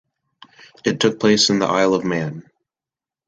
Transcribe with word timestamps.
It 0.83 0.99
took 0.99 1.19
place 1.19 1.51
in 1.51 1.59
the 1.59 1.67
Isle 1.67 1.93
of 1.93 2.03
Man. 2.03 2.49